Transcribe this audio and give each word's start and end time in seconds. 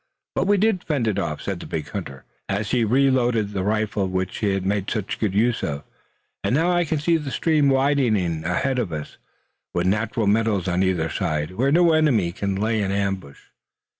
"But 0.33 0.47
we 0.47 0.57
did 0.57 0.83
fend 0.83 1.07
it 1.07 1.19
off," 1.19 1.43
said 1.43 1.59
the 1.59 1.67
big 1.67 1.89
hunter, 1.91 2.25
as 2.49 2.71
he 2.71 2.83
reloaded 2.83 3.51
the 3.51 3.61
rifle 3.61 4.05
of 4.05 4.09
which 4.11 4.39
he 4.39 4.53
had 4.55 4.65
made 4.65 4.89
such 4.89 5.19
good 5.19 5.35
use. 5.35 5.61
"And 5.61 6.55
now 6.55 6.71
I 6.71 6.85
can 6.85 6.97
see 6.97 7.17
the 7.17 7.29
stream 7.29 7.69
widening 7.69 8.43
ahead 8.43 8.79
of 8.79 8.91
us, 8.91 9.17
with 9.75 9.85
natural 9.85 10.25
meadows 10.25 10.67
on 10.67 10.81
either 10.81 11.11
side, 11.11 11.51
where 11.51 11.71
no 11.71 11.93
enemy 11.93 12.31
can 12.31 12.55
lay 12.55 12.81
an 12.81 12.91
ambush. 12.91 13.41